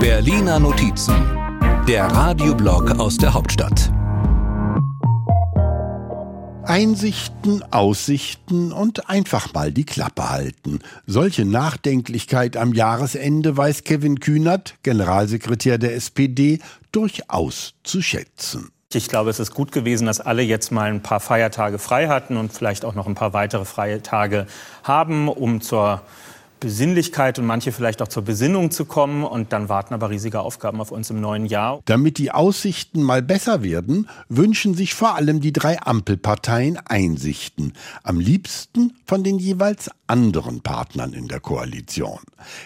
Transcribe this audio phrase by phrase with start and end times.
[0.00, 1.14] Berliner Notizen,
[1.86, 3.92] der Radioblog aus der Hauptstadt.
[6.64, 10.80] Einsichten, Aussichten und einfach mal die Klappe halten.
[11.06, 16.60] Solche Nachdenklichkeit am Jahresende weiß Kevin Kühnert, Generalsekretär der SPD,
[16.90, 18.70] durchaus zu schätzen.
[18.94, 22.38] Ich glaube, es ist gut gewesen, dass alle jetzt mal ein paar Feiertage frei hatten
[22.38, 24.46] und vielleicht auch noch ein paar weitere freie Tage
[24.82, 26.00] haben, um zur
[26.60, 29.24] Besinnlichkeit und manche vielleicht auch zur Besinnung zu kommen.
[29.24, 31.80] Und dann warten aber riesige Aufgaben auf uns im neuen Jahr.
[31.84, 37.72] Damit die Aussichten mal besser werden, wünschen sich vor allem die drei Ampelparteien Einsichten.
[38.02, 42.20] Am liebsten von den jeweils anderen Partnern in der Koalition.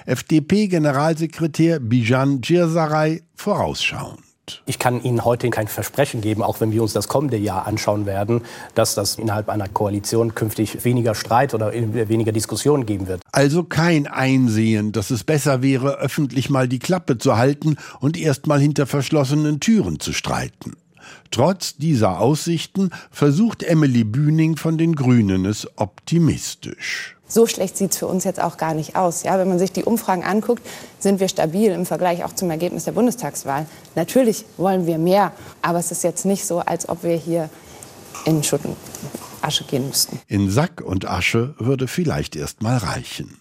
[0.07, 4.32] FDP-Generalsekretär Bijan Djirsaray vorausschauend.
[4.67, 8.07] Ich kann Ihnen heute kein Versprechen geben, auch wenn wir uns das kommende Jahr anschauen
[8.07, 8.43] werden,
[8.75, 13.23] dass das innerhalb einer Koalition künftig weniger Streit oder weniger Diskussionen geben wird.
[13.31, 18.49] Also kein Einsehen, dass es besser wäre, öffentlich mal die Klappe zu halten und erst
[18.49, 20.75] mal hinter verschlossenen Türen zu streiten.
[21.31, 27.99] Trotz dieser Aussichten versucht Emily Bühning von den Grünen es optimistisch so schlecht sieht es
[27.99, 29.23] für uns jetzt auch gar nicht aus.
[29.23, 30.63] Ja, wenn man sich die Umfragen anguckt,
[30.99, 33.67] sind wir stabil im Vergleich auch zum Ergebnis der Bundestagswahl.
[33.95, 37.49] Natürlich wollen wir mehr, aber es ist jetzt nicht so, als ob wir hier
[38.27, 38.77] in Schutt und
[39.41, 40.21] Asche gehen müssten.
[40.29, 43.39] In Sack und Asche würde vielleicht erst mal reichen.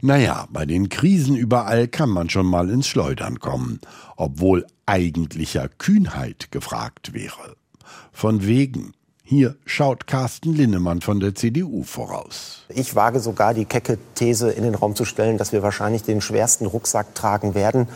[0.00, 3.80] Naja, bei den Krisen überall kann man schon mal ins Schleudern kommen,
[4.16, 7.56] obwohl eigentlicher Kühnheit gefragt wäre.
[8.12, 12.64] Von wegen, hier schaut Carsten Linnemann von der CDU voraus.
[12.68, 16.20] Ich wage sogar die kecke These in den Raum zu stellen, dass wir wahrscheinlich den
[16.20, 17.88] schwersten Rucksack tragen werden,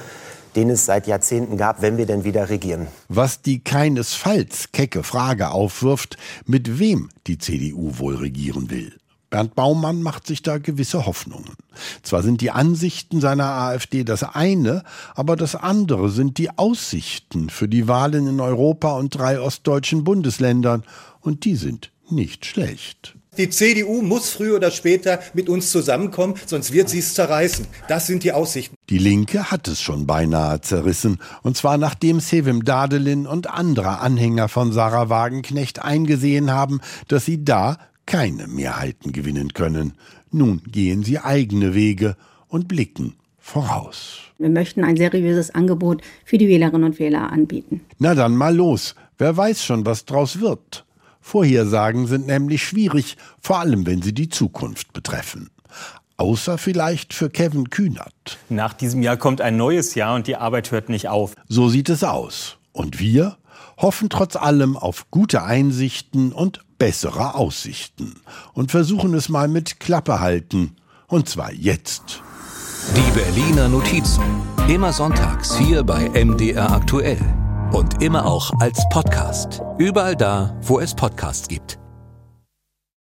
[0.56, 2.87] den es seit Jahrzehnten gab, wenn wir denn wieder regieren.
[3.09, 8.97] Was die keinesfalls kecke Frage aufwirft, mit wem die CDU wohl regieren will.
[9.31, 11.55] Bernd Baumann macht sich da gewisse Hoffnungen.
[12.03, 14.83] Zwar sind die Ansichten seiner AfD das eine,
[15.15, 20.84] aber das andere sind die Aussichten für die Wahlen in Europa und drei ostdeutschen Bundesländern,
[21.21, 23.17] und die sind nicht schlecht.
[23.37, 27.67] Die CDU muss früher oder später mit uns zusammenkommen, sonst wird sie es zerreißen.
[27.87, 28.75] Das sind die Aussichten.
[28.91, 34.49] Die Linke hat es schon beinahe zerrissen, und zwar nachdem Sevim Dadelin und andere Anhänger
[34.49, 39.92] von Sarah Wagenknecht eingesehen haben, dass sie da keine Mehrheiten gewinnen können.
[40.32, 42.16] Nun gehen sie eigene Wege
[42.48, 44.20] und blicken voraus.
[44.38, 47.82] Wir möchten ein seriöses Angebot für die Wählerinnen und Wähler anbieten.
[47.98, 48.94] Na dann mal los.
[49.19, 50.86] Wer weiß schon, was draus wird.
[51.20, 55.50] Vorhersagen sind nämlich schwierig, vor allem wenn sie die Zukunft betreffen.
[56.16, 58.38] Außer vielleicht für Kevin Kühnert.
[58.48, 61.34] Nach diesem Jahr kommt ein neues Jahr und die Arbeit hört nicht auf.
[61.46, 62.56] So sieht es aus.
[62.72, 63.36] Und wir
[63.76, 68.14] hoffen trotz allem auf gute Einsichten und bessere Aussichten
[68.52, 70.76] und versuchen es mal mit Klappe halten.
[71.06, 72.22] Und zwar jetzt.
[72.96, 74.22] Die Berliner Notizen.
[74.69, 77.20] Immer sonntags hier bei MDR aktuell.
[77.72, 79.60] Und immer auch als Podcast.
[79.78, 81.78] Überall da, wo es Podcasts gibt.